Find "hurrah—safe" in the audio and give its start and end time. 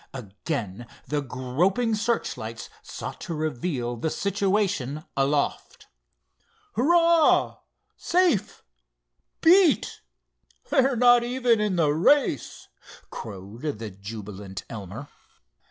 6.73-8.63